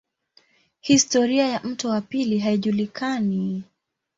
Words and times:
Historia 0.79 1.47
ya 1.47 1.59
mto 1.59 1.89
wa 1.89 2.01
pili 2.01 2.39
haijulikani. 2.39 3.63